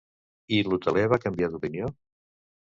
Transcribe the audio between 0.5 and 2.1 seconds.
I l'hoteler va canviar d'opinió?